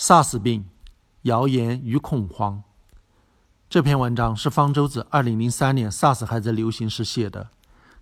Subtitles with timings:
[0.00, 0.64] SARS 病，
[1.24, 2.62] 谣言与恐慌。
[3.68, 7.50] 这篇文章是方舟子二零零三年 SARS 还在流行时写的，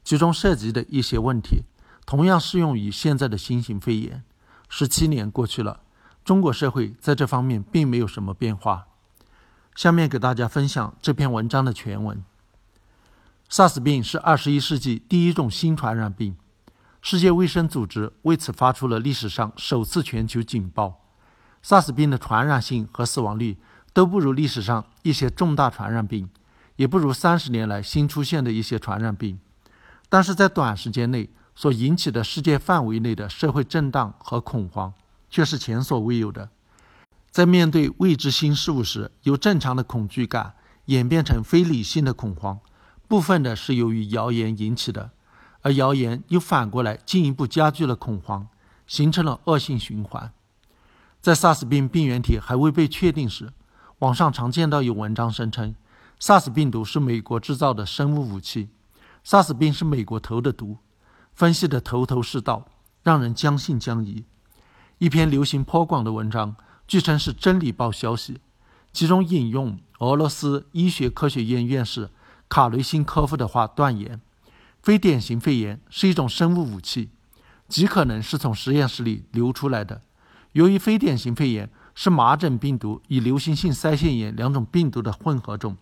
[0.04, 1.64] 其中涉及的一些问题，
[2.06, 4.22] 同样适用于现在的新型肺炎。
[4.68, 5.80] 十七年过去了，
[6.24, 8.86] 中国社会在这方面并没有什么变化。
[9.74, 12.22] 下面给大家分享这篇文章的全文。
[13.50, 16.36] SARS 病是二十一世纪第一种新传染病，
[17.02, 21.00] 世界卫生组织为此发出了历史上首次全球警报。
[21.64, 23.56] SARS 病的传染性和死亡率
[23.92, 26.28] 都不如历史上一些重大传染病，
[26.76, 29.38] 也不如三十年来新出现的一些传染病，
[30.08, 34.92] 但是在短时间内所引起的世界范围内的社会震荡和恐慌
[35.28, 36.48] 却是前所未有的。
[37.30, 40.54] 在面对未知新事物时，由正常的恐惧感
[40.86, 42.58] 演变成非理性的恐慌，
[43.06, 45.10] 部分的是由于谣言引起的，
[45.62, 48.48] 而谣言又反过来进一步加剧了恐慌，
[48.86, 50.32] 形成了恶性循环。
[51.20, 53.52] 在 SARS 病病原体还未被确定时，
[53.98, 55.74] 网上常见到有文章声称
[56.20, 58.68] ，SARS 病毒是美国制造的生物武器
[59.24, 60.78] ，SARS 病是美国投的毒，
[61.34, 62.68] 分析的头头是道，
[63.02, 64.24] 让人将信将疑。
[64.98, 66.54] 一篇流行颇广的文章，
[66.86, 68.40] 据称是《真理报》消息，
[68.92, 72.10] 其中引用俄罗斯医学科学院院士
[72.48, 74.20] 卡雷辛科夫的话断言，
[74.80, 77.10] 非典型肺炎是一种生物武器，
[77.68, 80.02] 极可能是从实验室里流出来的。
[80.58, 85.76] 由于非典型肺炎是麻疹病毒与流行性腮腺炎两种病毒的混合种，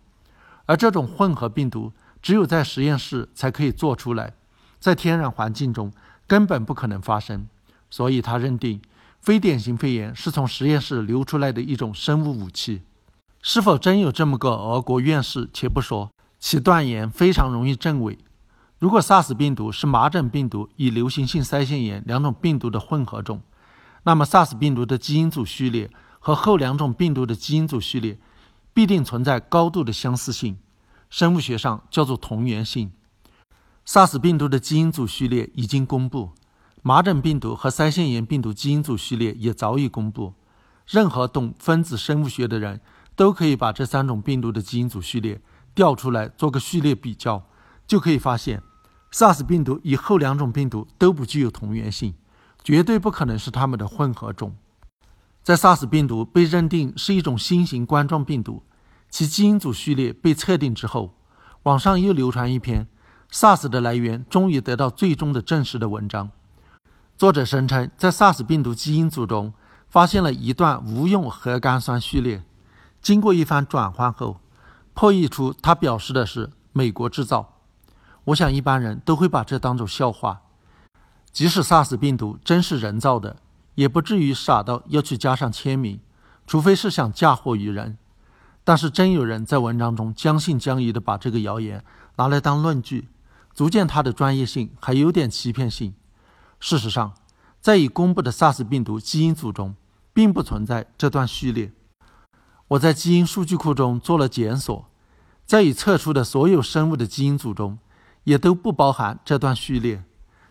[0.67, 4.35] 而这种混合病毒只有在实验室才可以做出来，
[4.79, 5.91] 在天然环境中
[6.27, 7.47] 根本不可能发生，
[7.89, 8.79] 所以他认定
[9.19, 12.83] 非典型肺炎是从实验室流出来的一种生物武器。
[13.41, 18.19] 是否真有这么个俄国院士，且不说，其断言非常容易证伪。
[18.77, 23.41] 如果 SARS 病毒是麻疹病毒与流行性腮腺炎两种病毒的混合种，
[24.07, 28.17] 那么，SARS 病毒的基因组序列和后两种病毒的基因组序列
[28.73, 30.57] 必定存在高度的相似性，
[31.09, 32.89] 生物学上叫做同源性。
[33.85, 36.31] SARS 病毒的基因组序列已经公布，
[36.81, 40.33] 麻疹病毒和腮腺炎病毒基因组序列也早已公布。
[40.87, 42.79] 任何懂分子生物学的人
[43.13, 45.41] 都可以把这三种病毒的基因组序列
[45.75, 47.43] 调出来做个序列比较，
[47.85, 48.63] 就可以发现
[49.11, 52.13] ，SARS 病毒与后两种病毒都不具有同源性。
[52.67, 54.53] 绝对不可能是它们的混合种。
[55.41, 58.63] 在 SARS 病毒被认定是一种新型冠状病毒，
[59.09, 61.13] 其基因组序列被测定之后，
[61.63, 62.89] 网上又流传一篇
[63.31, 66.29] SARS 的来源终于得到最终的证实的文章。
[67.15, 69.53] 作者声称，在 SARS 病毒基因组中
[69.87, 72.43] 发现了一段无用核苷酸序列，
[73.01, 74.41] 经过一番转换后，
[74.93, 77.53] 破译出它表示的是美国制造。
[78.25, 80.41] 我想一般人都会把这当做笑话。
[81.37, 83.35] 即使 SARS 病毒真是人造的，
[83.75, 85.99] 也不至于傻到要去加上签名，
[86.47, 87.99] 除非是想嫁祸于人。
[88.63, 93.09] 但是真有人在文章中将信将疑地把这个谣言拿来当论据，
[93.53, 95.93] 足见他的专业性还有点欺骗性。
[96.59, 97.13] 事实上，
[97.61, 99.75] 在已公布的 SARS 病毒基因组中，
[100.11, 101.71] 并不存在这段序列。
[102.69, 104.89] 我在基因数据库中做了检索，
[105.45, 107.77] 在已测出的所有生物的基因组中，
[108.23, 110.03] 也都不包含这段序列。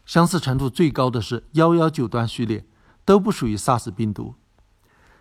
[0.06, 2.64] 相似程度最高的是幺幺九段序列，
[3.04, 4.34] 都不属于 SARS 病毒。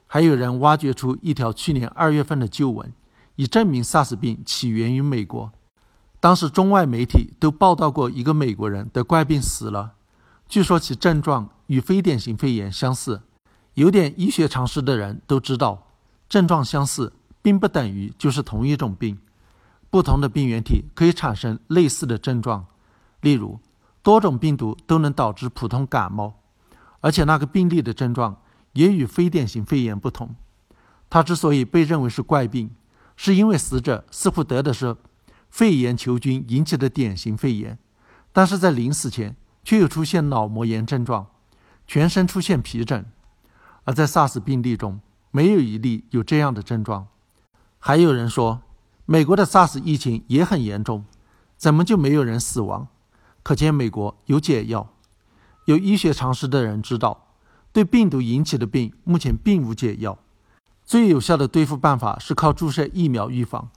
[0.05, 2.93] 还有人挖掘出一条去年二月份的旧闻，
[3.35, 5.51] 以证明 SARS 病起源于美国。
[6.19, 9.93] 当时中外媒体都报道过一个美国人得怪病死了，
[10.47, 13.23] 据说其症状与非典型肺炎相似。
[13.73, 15.87] 有点医学常识的人都知道，
[16.29, 19.17] 症状相似并不等于就是同一种病，
[19.89, 22.67] 不同的病原体可以产生类似的症状，
[23.21, 23.59] 例如。
[24.05, 26.35] 多种病毒都能导致普通感冒，
[27.01, 28.39] 而且那个病例的症状
[28.73, 30.35] 也与非典型肺炎不同。
[31.09, 32.69] 他之所以被认为是怪病，
[33.15, 34.95] 是因为死者似乎得的是
[35.49, 37.79] 肺炎球菌引起的典型肺炎，
[38.31, 41.25] 但是在临死前却又出现脑膜炎症状，
[41.87, 43.03] 全身出现皮疹。
[43.85, 44.99] 而在 SARS 病例中，
[45.31, 47.07] 没有一例有这样的症状。
[47.79, 48.61] 还有人说，
[49.07, 51.05] 美国的 SARS 疫情也很严重，
[51.57, 52.87] 怎么就没有人死亡？
[53.45, 54.89] 可见美国有解药。
[55.65, 57.27] 有医学常识的人知道，
[57.71, 60.17] 对病毒引起的病目前并无解药。
[60.83, 63.69] 最有效的对付办法是靠注射疫苗预防。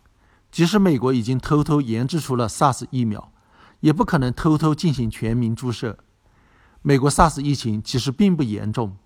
[0.51, 3.31] 即使美国已经偷偷研制出了 SARS 疫苗，
[3.81, 5.99] 也不可能偷偷进行全民注射。
[6.81, 8.97] 美国 SARS 疫情其实并不严重，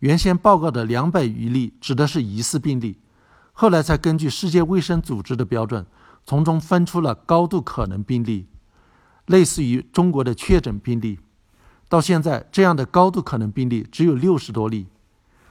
[0.00, 2.98] 原先报告的两百余例指的是疑似病例，
[3.52, 5.86] 后来才根据世界卫生组织的标准，
[6.24, 8.48] 从中分出了高度可能病例。
[9.30, 11.20] 类似于中国的确诊病例，
[11.88, 14.88] 到现在这样的高度可能病例只有六十多例。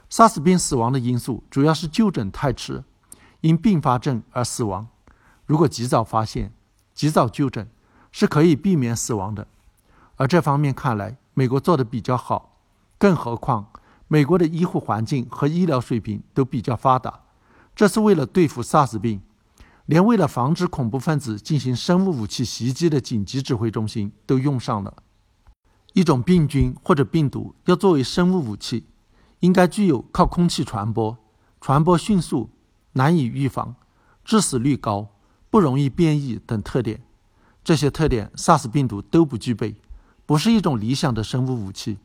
[0.09, 2.83] SARS 病死亡的因素主要是就诊太迟，
[3.39, 4.85] 因并发症而死亡。
[5.45, 6.51] 如果及早发现、
[6.93, 7.69] 及早就诊，
[8.11, 9.47] 是可以避免死亡的。
[10.17, 12.57] 而这方面看来，美国做的比较好。
[12.97, 13.71] 更何况，
[14.09, 17.21] 美国的医护环境和医疗水平都比较发达。
[17.73, 19.21] 这是为了对付 SARS 病，
[19.89, 25.01] 连为了防止恐怖分子进行生物武器袭击的紧急指挥中心都用上了。
[25.94, 28.86] 一种病菌或者病毒要作为生物武器，
[29.39, 31.18] 应该具有靠空气传播、
[31.59, 32.51] 传播迅速、
[32.94, 33.75] 难以预防、
[34.24, 35.09] 致死率高、
[35.50, 37.01] 不容易变异等特点。
[37.63, 39.75] 这些特点，SARS 病毒都不具备，
[40.27, 41.97] 不是一种理想的生物武器。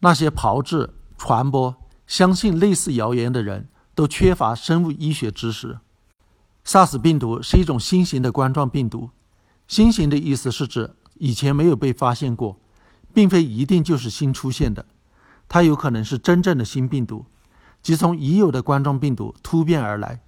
[0.00, 1.74] 那些炮制、传播、
[2.06, 3.70] 相信类似谣言的人。
[3.94, 5.80] 都缺乏生物医学知识。
[6.68, 9.08] SARS 病毒是一种新型的冠状病毒。
[9.66, 12.58] 新型的意思是指以前没有被发现过，
[13.14, 14.84] 并非一定就是新出现的。
[15.48, 17.24] 它有可能是真正的新病毒，
[17.82, 20.20] 即从已有的冠状病毒突变而来。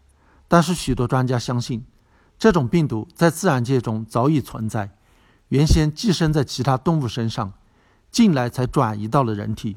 [0.48, 1.84] 但是许多专家相信，
[2.38, 4.92] 这种病毒在自然界中早已存在，
[5.48, 7.52] 原先寄生在其他动物身上，
[8.10, 9.76] 近来才转移到了人体。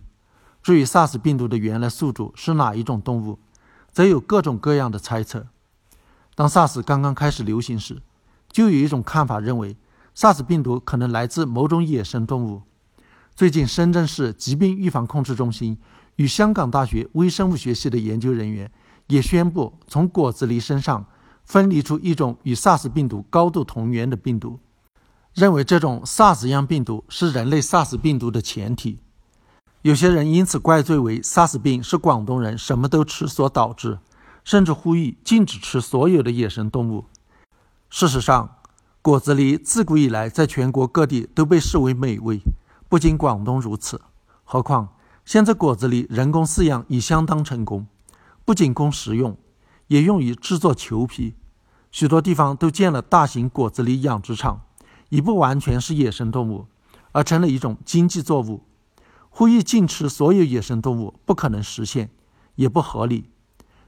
[0.62, 3.40] 至于 SARS 病毒的原来宿主是哪一种动物？
[3.92, 5.48] 则有各种各样的猜测。
[6.36, 8.02] 当 SARS 刚刚开始流行时，
[8.50, 9.78] 就有一种看法认为
[10.16, 12.64] ，SARS 病毒可能来自某种野生动物。
[13.36, 15.78] 最近，深圳市疾病预防控制中心
[16.16, 18.72] 与香港大学微生物学系的研究人员
[19.08, 21.06] 也宣布，从果子狸身上
[21.44, 24.60] 分离出一种与 SARS 病毒高度同源的病毒，
[25.34, 29.00] 认为这种 SARS 样病毒是人类 SARS 病毒的前体。
[29.82, 34.00] 有些人因此怪罪为 SARS 病是广东人什么都吃所导致，
[34.44, 37.06] 甚至呼吁禁止吃所有的野生动物。
[37.90, 38.58] 事实上，
[39.02, 42.42] 果子狸自古以来在全国各地都被视为美味，
[42.90, 44.02] 不仅广东如此。
[44.44, 44.96] 何况
[45.26, 47.88] 现在果子狸人工饲养已相当成功，
[48.46, 49.38] 不仅供食用，
[49.88, 51.36] 也用于制作裘皮。
[51.92, 54.62] 许多地方都建了大型果子狸养殖场，
[55.10, 56.66] 已不完全是野生动物，
[57.12, 58.64] 而成了一种经济作物。
[59.30, 62.10] 呼吁禁吃所有野生动物不可能实现，
[62.56, 63.30] 也不合理。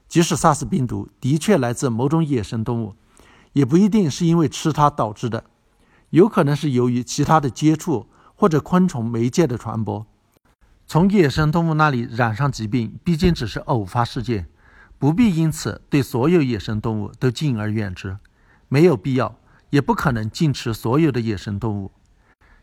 [0.08, 2.94] 即使 SARS 病毒的确来自某种野生动物，
[3.52, 5.44] 也不一定是因为吃它导致的，
[6.10, 10.06] 有可能是由于其他的接触或者昆虫媒介的传播。
[10.86, 14.46] 从野生动物那里染上疾病，毕竟只是偶发事件，
[14.98, 18.18] 不必因此对所有野生动物都敬而远之。
[18.68, 19.36] 没有必要，
[19.70, 21.90] 也不可能禁吃所有的野生动物。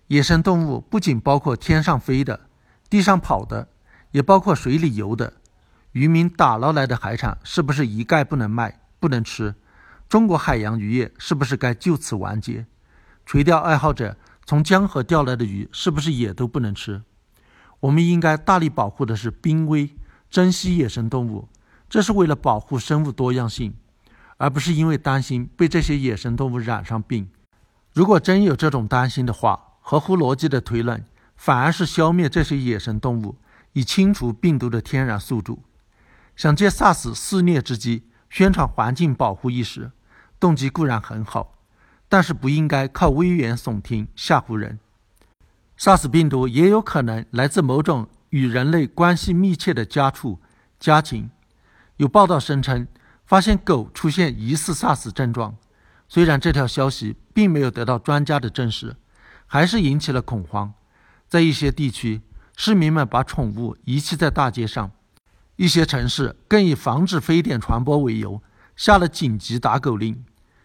[0.08, 2.42] 野生动物不仅包括天上飞的。
[2.90, 3.68] 地上跑的，
[4.12, 5.34] 也包括水里游的。
[5.94, 9.56] 渔民打捞来的海产，是不是一概不能卖、不能吃？
[10.10, 12.66] 中国海洋渔业是不是该就此完结？
[13.26, 17.04] 垂钓爱好者从江河钓来的鱼，是不是也都不能吃？
[17.80, 19.96] 我们应该大力保护的是濒危、
[20.30, 21.48] 珍稀野生动物，
[21.90, 23.76] 这是为了保护生物多样性，
[24.38, 27.30] 而不是因为担心被这些野生动物染上病。
[27.94, 31.06] 如果真有这种担心的话，合乎逻辑的推论。
[31.36, 33.36] 反而是消灭这些野生动物，
[33.74, 35.62] 以清除病毒的天然宿主。
[36.36, 39.92] 想借 SARS 肆虐之机宣传环境保护意识，
[40.40, 41.56] 动机固然很好，
[42.10, 44.80] 但是不应该靠危言耸听吓唬人。
[45.78, 50.40] SARS 病毒也有可能来自某种与人类关系密切的家畜、
[50.80, 51.30] 家禽。
[51.98, 52.88] 有报道声称
[53.26, 55.56] 发现狗出现疑似 SARS 症状，
[56.08, 58.96] 虽然这条消息并没有得到专家的证实，
[59.46, 60.74] 还是引起了恐慌。
[61.28, 62.22] 在一些地区，
[62.56, 64.90] 市民们把宠物遗弃在大街上；
[65.56, 68.42] 一些城市更以防止非典传播为由，
[68.76, 70.24] 下了紧急打狗令。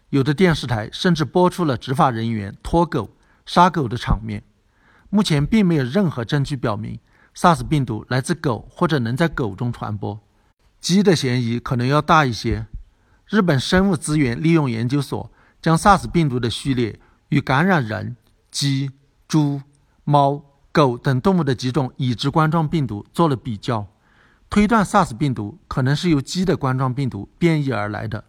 [0.09, 3.15] 有的电视台甚至播出了执法人员拖狗、
[3.45, 4.43] 杀狗的场面。
[5.09, 6.99] 目前并没有任何证据表明
[7.35, 10.19] SARS 病毒来自狗或者能在狗中传播，
[10.81, 12.67] 鸡的嫌疑可能要大一些。
[13.27, 15.31] 日本生物资源利用研究所
[15.61, 18.15] 将 SARS 病毒的序列与感染人、
[18.49, 18.91] 鸡、
[19.27, 19.61] 猪、
[20.03, 20.45] 猫。
[20.71, 23.87] 狗等动物的几种已知冠状病毒做了比较，
[24.49, 28.25] 推断 SARS 病毒可能是由鸡的冠状病毒变异而来的，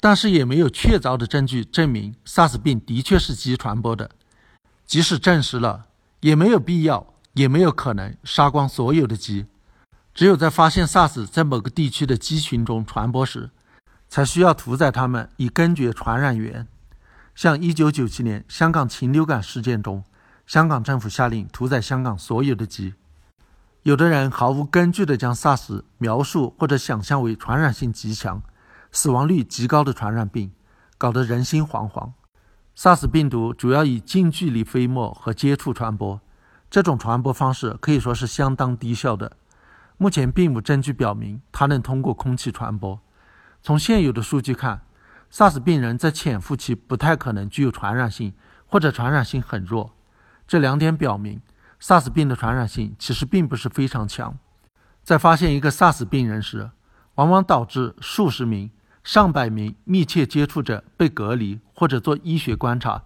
[0.00, 4.10] 但是也没有确凿的证据证明 SARS 病的确是鸡传播的。
[4.84, 5.86] 即使证实了，
[6.20, 9.46] 也没有必要，也没有可能杀光所有的鸡。
[10.12, 13.50] 只有在发现 SARS 在某个地区的鸡群中传播时，
[14.08, 16.66] 才需要屠宰它们以根绝传染源。
[17.36, 20.04] 像1997年香港禽流感事件中。
[20.44, 22.94] 香港政府下令屠宰香港所有的鸡。
[23.82, 28.42] 有的人毫无根据地将 SARS 描述或者想象为传染性极强、
[28.92, 30.52] 死亡率极高的传染病，
[30.98, 32.12] 搞得人心惶惶。
[32.76, 36.20] SARS 病毒主要以近距离飞沫和接触传播，
[36.70, 39.32] 这种传播方式可以说是相当低效的。
[39.96, 43.00] 目前并无证据表明它能通过空气传播。
[43.62, 44.82] 从现有的数据看
[45.32, 48.34] ，SARS 病人在潜伏期不太可能具有传染性，
[48.66, 49.94] 或者传染性很弱。
[50.46, 51.40] 这两点表明
[51.80, 54.38] ，SARS 病的传染性其实并不是非常强。
[55.02, 56.70] 在发现一个 SARS 病人时，
[57.14, 58.70] 往往导致数十名、
[59.02, 63.02] 上百名密切接触者被隔离或者做医学观察，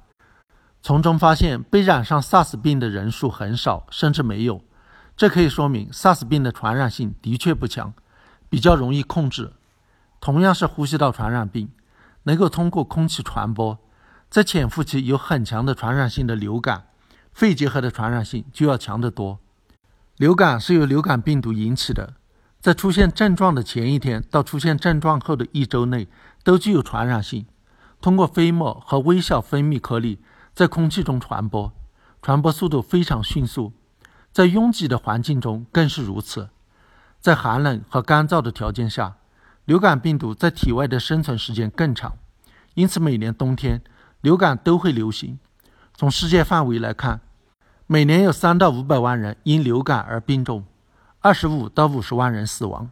[0.83, 4.61] 从中发现被染上 SARS 病的人数很少，甚至没有。
[5.17, 7.95] 这可以说明 SARS 病的传染性的确不强，
[8.51, 9.53] 比较容易控制。
[10.21, 11.71] 同样是呼吸道传染病，
[12.25, 13.79] 能够通过空气传播，
[14.29, 16.89] 在潜伏期有很强的传染性的流感、
[17.35, 19.39] 肺结核的传染性就要强得多。
[20.17, 22.15] 流感是由流感病毒引起的，
[22.61, 26.09] 在出现症状的前一天到出现症状后的一周内
[26.43, 27.45] 都具有传染性，
[28.01, 30.21] 通过飞沫和微小分泌颗粒
[30.55, 31.73] 在空气中传播，
[32.23, 33.73] 传播速度非常迅速，
[34.33, 36.49] 在拥挤的环境中更是如此。
[37.21, 39.17] 在寒冷和干燥的条件下。
[39.65, 42.19] 流感病毒在体外的生存时间更长，
[42.75, 43.81] 因此每年冬天
[44.21, 45.39] 流感都会流行。
[45.97, 47.23] 从世界范围来看，
[47.87, 50.65] 每年有三到五百万人因流感而病重，
[51.21, 52.91] 二十五到五十万人死亡。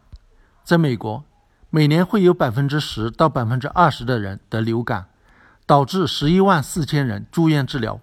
[0.63, 1.23] 在美国，
[1.71, 5.07] 每年会有百分之十到百分之二十的人得流感，
[5.65, 7.99] 导致十一万四千人住院治疗，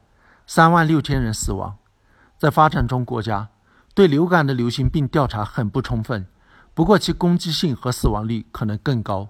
[0.49, 1.77] 三万六千人死亡。
[2.37, 3.51] 在发展中国家，
[3.95, 6.27] 对流感的流行病调查很不充分。
[6.75, 9.29] 不过，其攻击性和死亡率可能更高。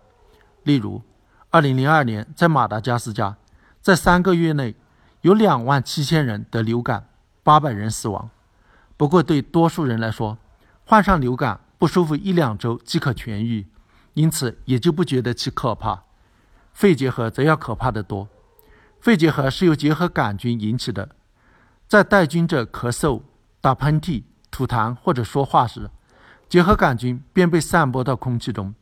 [0.62, 1.02] 例如
[1.50, 3.36] ，2002年在马达加斯加，
[3.82, 4.74] 在三个月内
[5.20, 7.04] 有2万七千人得流感
[7.50, 8.30] ，800人死亡。
[8.96, 10.38] 不过，对多数人来说，
[10.84, 13.66] 患上流感不舒服一两周即可痊愈，
[14.14, 16.04] 因此也就不觉得其可怕。
[16.72, 18.28] 肺结核则要可怕得多。
[19.00, 21.08] 肺结核是由结核杆菌引起的，
[21.88, 23.22] 在带菌者咳嗽、
[23.60, 25.90] 打喷嚏、吐痰或者说话时。
[26.48, 28.74] 结核杆菌便被散播到空气中，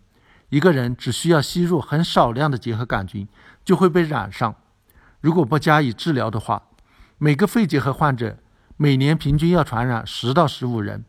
[0.50, 3.26] 一个人只需要吸入很少量的结核杆菌，
[3.64, 4.54] 就会被染上。
[5.20, 6.62] 如果不加以治疗的话，
[7.18, 8.36] 每个肺结核患者
[8.80, 11.04] 每年平均要传染十到十五人。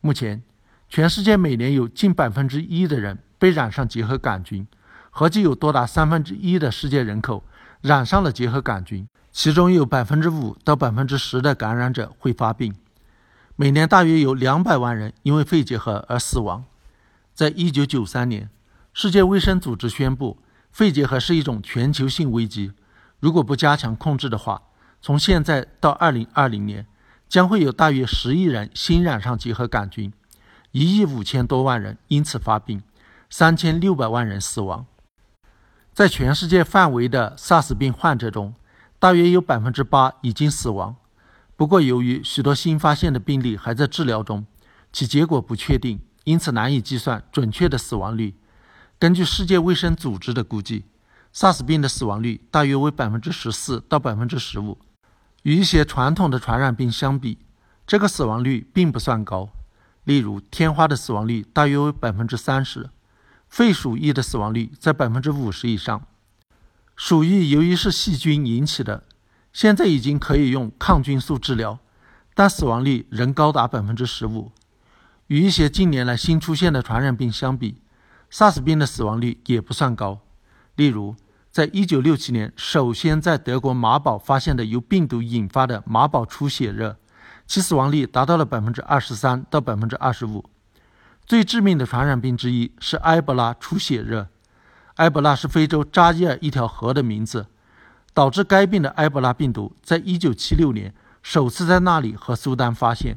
[0.00, 0.42] 目前，
[0.88, 4.66] 全世界每年有近百分之一的人被染上结核杆菌，
[5.10, 7.44] 合计有多达三分之一的世界人口
[7.82, 12.74] 染上了结核杆菌，其中有百分之五到百分之十的感染者会发病。
[13.56, 16.64] 每年大约有两百万人因为肺结核而死亡。
[17.34, 18.48] 在一九九三年，
[18.94, 20.38] 世界卫生组织宣布，
[20.70, 22.72] 肺结核是一种全球性危机。
[23.20, 24.62] 如果不加强控制的话，
[25.02, 26.86] 从现在到二零二零年，
[27.32, 30.12] 将会有大约十亿人新染上结核杆菌，
[30.72, 32.82] 一亿五千多万人因此发病，
[33.30, 34.84] 三千六百万人死亡。
[35.94, 38.54] 在全世界范围的 SARS 病患者中，
[38.98, 40.94] 大约有百分之八已经死亡。
[41.56, 44.44] 不过，由于许多新发现的病例还在治疗中，
[44.92, 48.34] 其结果不确定，因此难以计算准确的死亡率。
[48.98, 50.84] 根据世界卫生组织的估计
[51.34, 54.76] ，SARS 病的死亡率大约为百分之十四到百分之十五。
[55.42, 57.38] 与一些传统的传染病相比，
[57.86, 59.50] 这个死亡率并不算高。
[60.04, 62.90] 例如，天花的死亡率大约为百分之三十，
[63.48, 66.02] 肺鼠疫的死亡率在百分之五十以上。
[66.96, 69.04] 鼠疫由于是细菌引起的。
[69.52, 71.78] 现在已经可以用抗菌素治疗，
[72.34, 74.50] 但死亡率仍高达百分之十五。
[75.26, 77.82] 与一些近年来新出现的传染病相比
[78.30, 80.20] ，SARS 病的死亡率也不算高。
[80.74, 81.14] 例如，
[81.52, 86.96] 在一九六七年首先在德国马堡发现的由病毒引发的马堡出血热，
[87.46, 90.44] 其死亡率达到了百分之二十三到百分之二十五。
[91.26, 94.28] 最致命的传染病之一是埃博拉出血热。
[94.94, 97.46] 埃博拉是非洲扎伊尔一条河的名字。
[98.14, 103.16] 导致该病的埃博拉病毒在1976年首次在那里和苏丹发现。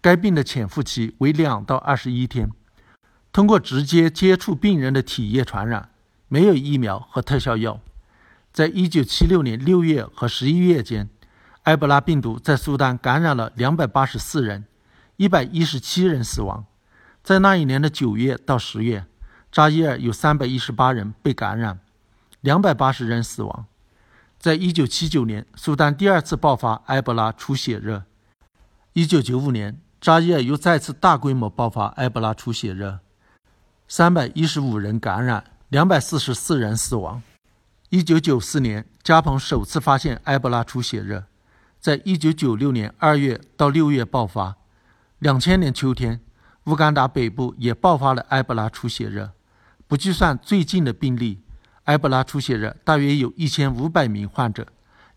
[0.00, 2.50] 该病的潜伏期为两到二十一天，
[3.32, 5.88] 通过直接接触病人的体液传染，
[6.32, 7.78] 没有疫苗和特效药。
[8.54, 11.10] 在1976年6月和11月间，
[11.64, 14.64] 埃博拉病毒在苏丹感染了284人
[15.18, 16.64] ，117人死亡。
[17.22, 19.04] 在那一年的9月到10月，
[19.50, 21.80] 扎伊尔有318人被感染
[22.42, 23.66] ，280人死亡。
[24.38, 28.04] 在一九七九年，苏丹第二次爆发埃博拉出血热。
[28.94, 33.00] 一九九五年，扎伊尔又再次大规模爆发埃博拉出血热，
[33.86, 37.22] 三百一十五人感染，两百四十四人死亡。
[37.88, 41.24] 一九九四年，加蓬首次发现埃博拉出血热，
[41.80, 44.56] 在一九九六年二月到六月爆发。
[45.18, 46.20] 两千年秋天，
[46.64, 49.32] 乌干达北部也爆发了埃博拉出血热，
[49.88, 51.40] 不计算最近的病例。
[51.84, 54.66] 埃博拉出血热大约有一千五百名患者，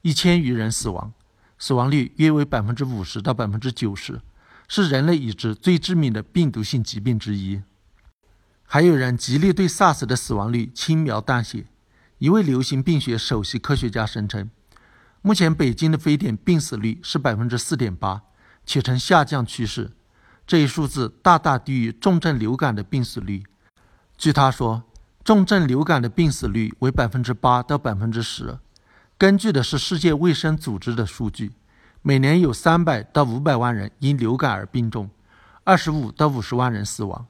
[0.03, 1.11] 一千余人死亡，
[1.59, 4.21] 死亡率约为百分之五十到百分之九十，
[4.69, 7.61] 是人类已知最致命的病毒性疾病之一。
[8.65, 11.65] 还有人极力对 SARS 的死亡率轻描淡写。
[12.17, 14.49] 一位流行病学首席科学家声称，
[15.21, 18.23] 目前北京的非典病死率是百分之四点八，
[18.65, 19.91] 且呈下降趋势。
[20.47, 23.43] 这一数字大大低于重症流感的病死率。
[24.17, 24.83] 据他说，
[25.23, 28.57] 重症流感的病死率为百分之八到百分之十。
[29.17, 31.53] 根据的是世界卫生组织的数据，
[32.01, 35.09] 每年有三百到五百万人因流感而病重，
[35.63, 37.25] 二十五到五十万人死亡。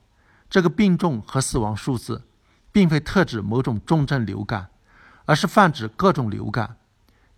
[0.50, 2.24] 这个病重和死亡数字，
[2.72, 4.70] 并非特指某种重症流感，
[5.26, 6.78] 而是泛指各种流感。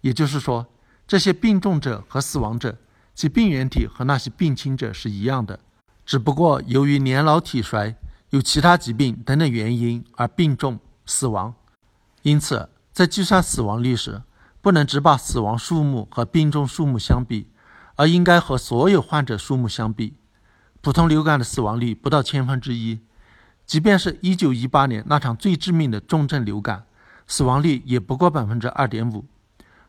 [0.02, 0.68] 也就是说，
[1.08, 2.78] 这些病重者和死亡者，
[3.16, 5.60] 其病原体和那些病轻者是一样的，
[6.06, 7.96] 只不过由于年老体衰、
[8.30, 11.54] 有其他疾病等等原因而病重死亡。
[12.22, 14.22] 因此，在计算死亡率时，
[14.62, 17.48] 不能只把死亡数目和病重数目相比，
[17.96, 20.16] 而应该和所有患者数目相比。
[20.88, 23.01] 普通流感的死亡率不到千分之一，
[23.65, 26.86] 即便是一九一八年那场最致命的重症流感，
[27.27, 29.25] 死亡率也不过百分之二点五。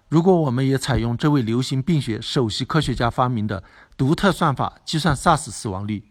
[0.08, 3.62] 如果我们也采用这位流行病学首席科学家发明的
[3.96, 6.02] 独特算法计算 SARS 死亡率，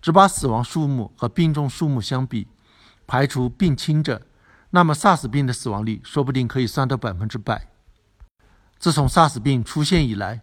[0.00, 2.48] 只把死亡数目和病重数目相比，
[3.06, 4.22] 排除病轻者，
[4.70, 7.68] 那么 SARS 病的死亡率说不定可以算到百分之百。
[8.80, 10.40] 自从 SARS 病出现以来，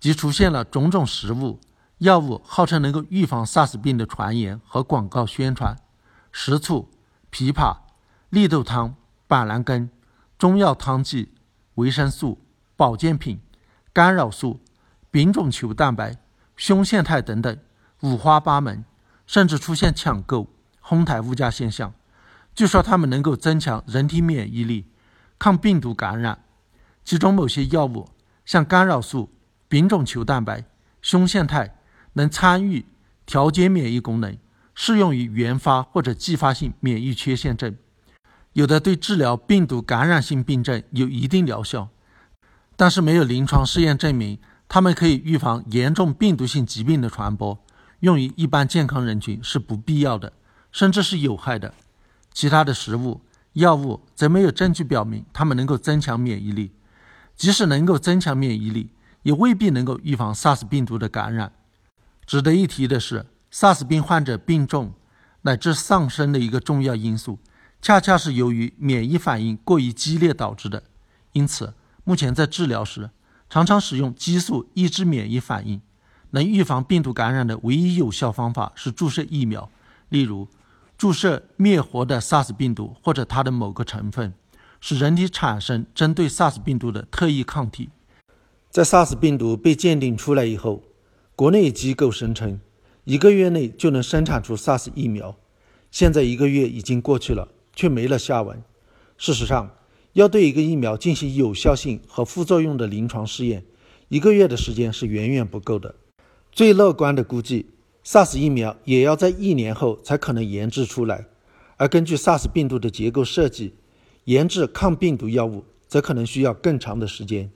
[0.00, 1.60] 即出现了种种食物、
[1.98, 5.76] 药物号称能够预防 SARS 病的传言和广告宣传。
[6.30, 6.88] 食醋、
[7.32, 7.78] 枇杷、
[8.30, 8.94] 绿豆汤、
[9.26, 9.90] 板蓝根、
[10.38, 11.32] 中药汤剂、
[11.74, 12.40] 维生素、
[12.76, 13.40] 保健品、
[13.92, 14.60] 干扰素、
[15.10, 16.16] 丙种球蛋白、
[16.54, 17.58] 胸腺肽等等，
[18.02, 18.84] 五花八门，
[19.26, 20.48] 甚至出现抢购、
[20.80, 21.92] 哄抬物价现象。
[22.54, 24.86] 据说它们能够增强人体免疫力，
[25.38, 26.44] 抗病毒感染。
[27.04, 28.08] 其中某些药物，
[28.44, 29.32] 像干扰素、
[29.66, 30.64] 丙种球蛋白、
[31.00, 31.77] 胸腺肽，
[32.18, 32.84] 能参与
[33.24, 34.36] 调节免疫功能，
[34.74, 37.76] 适用于原发或者继发性免疫缺陷症，
[38.52, 41.88] 有的对治疗病毒感染性病症有一定疗效，
[42.76, 47.58] 但是没有临床试验证明它们可以预防严重病毒性疾病的传播，
[48.00, 50.32] 用于一般健康人群是不必要的，
[50.72, 51.72] 甚至是有害的。
[52.32, 53.20] 其他的食物、
[53.52, 56.72] 药物则没有证据表明它们能够增强免疫力。
[57.36, 58.90] 即使能够增强免疫力，
[59.22, 61.52] 也未必能够预防 SARS 病毒的感染。
[62.28, 64.92] 值得一提的是，SARS 病患者病重
[65.40, 67.38] 乃至丧生的一个重要因素，
[67.80, 70.82] 恰恰是由于免疫反应过于激烈导致的。
[71.32, 71.72] 因此，
[72.04, 73.08] 目前在治疗时，
[73.48, 75.80] 常常使用激素抑制免疫反应。
[76.32, 79.70] 能预防病毒感染的唯一有效方法是注射疫苗，
[80.10, 80.46] 例如
[80.98, 84.34] 注射灭活的 SARS 病毒或者它的某个成分。
[84.82, 87.88] 使人体产生针对 SARS 病毒的特异抗体。
[88.68, 90.82] 在 SARS 病毒被鉴定出来以后，
[91.38, 92.58] 国内机构声称
[93.04, 95.36] 一个月内就能生产出 SARS 疫苗。
[95.88, 97.46] 现在一个月已经过去了，
[97.76, 98.60] 却没了下文。
[99.16, 99.70] 事实上，
[100.14, 103.64] 要对一个疫苗进行有效性和副作用的临床试验，
[104.08, 105.94] 一个月的时间是远远不够的。
[106.50, 107.66] 最乐观的估计
[108.04, 111.26] ，SARS 疫苗也要在一年后才可能研制出来。
[111.76, 113.74] 而根据 SARS 病毒的结构设计，
[114.24, 117.52] 研制抗病毒药物则可能需要更长的时间。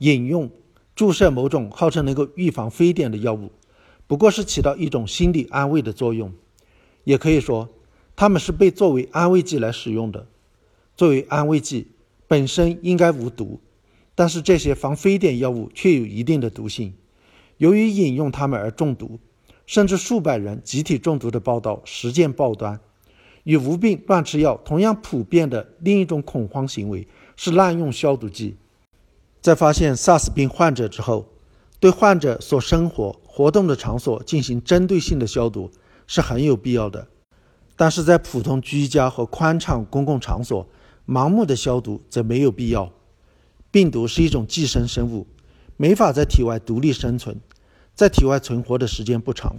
[0.00, 0.50] 引用、
[0.94, 3.50] 注射某种号称能够预防非典的药物，
[4.06, 6.32] 不过是起到一种心理安慰的作用。
[7.02, 7.68] 也可以说，
[8.14, 10.26] 它们是被作为安慰剂来使用的。
[10.96, 11.88] 作为安慰剂
[12.28, 13.60] 本身应该无毒，
[14.14, 16.94] 但是这些防非典药物却有一定的毒性。
[17.58, 19.18] 由于饮用它们而中毒，
[19.66, 22.78] 甚至数百人集体中毒的报道实见报端。
[23.42, 28.56] 与无病乱吃药同样普遍的另一种恐慌行为是滥用消毒剂。
[29.44, 31.28] 在发现 SARS 病患者之后，
[31.78, 35.70] 对患者所生活活动的场所进行针对性的消毒
[36.06, 37.08] 是很有必要的。
[37.76, 40.66] 但是在普通居家和宽敞公共场所，
[41.06, 42.90] 盲目的消毒则没有必要。
[43.70, 45.26] 病毒是一种寄生生物，
[45.76, 47.38] 没法在体外独立生存，
[47.94, 49.56] 在体外存活的时间不长。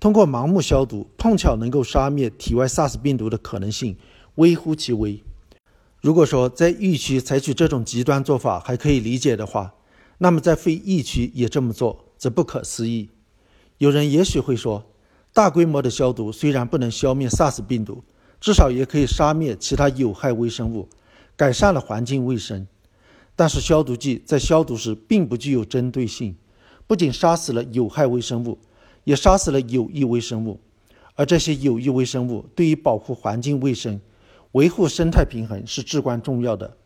[0.00, 3.96] 通过盲目消毒，碰巧能够杀灭体外 SARS 病毒的可能性
[4.34, 5.22] 微乎其微。
[6.04, 9.72] 如果说在疫区采取这种极端做法还可以理解的话，
[10.18, 13.08] 那么在非疫区也这么做则不可思议。
[13.78, 14.84] 有人也许会说，
[15.32, 18.04] 大规模的消毒虽然不能消灭 SARS 病毒，
[18.38, 20.90] 至少也可以杀灭其他有害微生物，
[21.36, 22.66] 改善了环境卫生。
[23.34, 26.36] 但是消毒剂在消毒时并不具有针对性，
[26.86, 28.58] 不仅杀死了有害微生物。
[29.04, 30.60] 也杀死了有益微生物，
[31.14, 33.98] 而这些有益微生物对于保护环境卫生、
[34.54, 36.76] 维护生态平衡是至关重要的。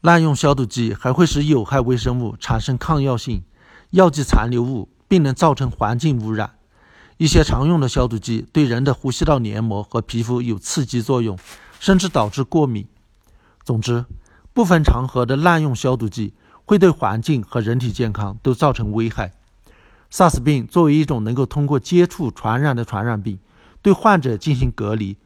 [0.00, 3.42] 滥用消毒剂还会使有害微生物产生抗药性，
[3.90, 6.54] 药剂残留物并能造成环境污染。
[7.16, 11.36] 一些常用的消毒剂对人的呼吸道黏膜和皮肤有刺激作用，
[11.80, 12.86] 甚至导致过敏。
[13.64, 14.04] 总之，
[14.52, 19.32] 部分场合的滥用消毒剂会对环境和人体健康都造成危害。
[20.12, 23.40] SARS 病作为一种能够通过接触传染的传染病，
[23.82, 25.16] 对患者进行隔离，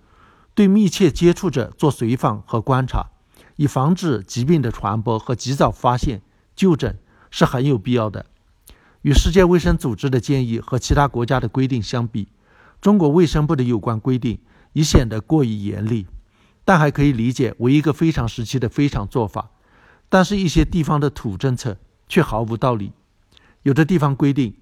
[0.59, 3.11] 对密切接触者做随访和观察，
[3.55, 6.21] 以防止疾病的传播和及早发现、
[6.57, 6.99] 就诊
[7.31, 8.27] 是很有必要的。
[9.03, 12.27] 与世界卫生组织的建议和其他国家的规定相比，
[12.81, 14.41] 中国卫生部的有关规定
[14.73, 16.09] 已显得过于严厉，
[16.65, 19.53] 但还可以理解为一个非常时期的非常做法。
[20.09, 22.91] 但是，一些地方的土政策却毫无道理。
[23.63, 24.57] 有的地方规定，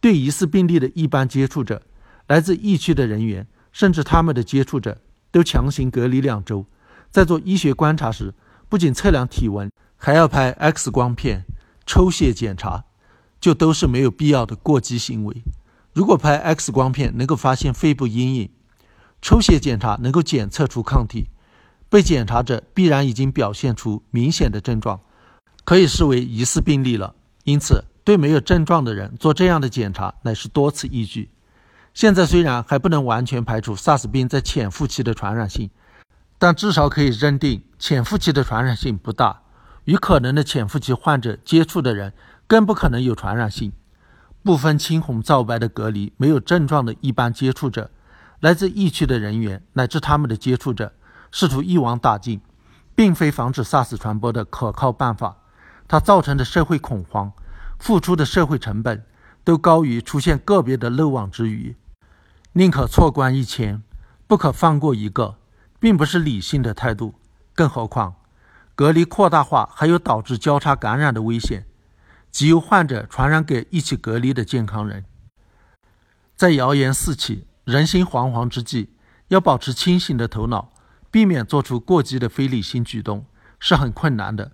[0.00, 1.82] 对疑似病例的一般接触者、
[2.26, 6.66] 来自疫区的人员，甚至他们的接触者，都强行隔离两周。
[7.10, 8.34] 在做医学观察时，
[8.68, 11.44] 不仅测量体温，还要拍 X 光片、
[11.86, 12.84] 抽血检查。
[13.38, 15.36] 就都是没有必要的过激行为。
[15.92, 18.50] 如果拍 X 光片能够发现肺部阴影，
[19.20, 21.28] 抽血检查能够检测出抗体，
[21.88, 24.98] 被检查者必然已经表现出明显的症状，
[25.64, 27.14] 可以视为疑似病例了。
[27.44, 31.28] 因此，对没有症状的人做这样的检查乃是多此一举。
[31.96, 35.70] 现在虽然还不能完全排除 SARS 病在潜伏期的传染性，
[36.36, 39.40] 但至少可以认定潜伏期的传染性不大，
[39.84, 42.12] 与可能的潜伏期患者接触的人。
[42.46, 43.72] 更不可能有传染性。
[44.42, 47.90] 不分青红皂白的隔离没有症状的一般接触者、
[48.40, 50.92] 来自疫区的人员乃至他们的接触者，
[51.32, 52.42] 试图一网打尽，
[52.94, 55.38] 并非防止 SARS 传播的可靠办法。
[55.88, 57.32] 它造成的社会恐慌、
[57.78, 59.02] 付出的社会成本，
[59.42, 61.74] 都高于出现个别的漏网之鱼。
[62.58, 63.82] 宁可错关一千，
[64.26, 65.36] 不可放过一个，
[65.78, 67.16] 并不是理性的态度。
[67.54, 68.14] 更何况，
[68.74, 71.66] 隔离扩大化还有导致交叉感染的危险。
[72.30, 75.04] 即由患者传染给一起隔离的健康人。
[76.34, 78.88] 在谣言四起、人心惶惶之际，
[79.28, 80.72] 要保持清醒的头脑，
[81.10, 83.26] 避免做出过激的非理性举动，
[83.60, 84.52] 是很困难的。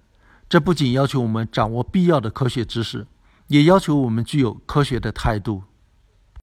[0.49, 3.07] 这不仅要求我们掌握必要的科学知识，
[3.47, 5.63] 也要求我们具有科学的态度。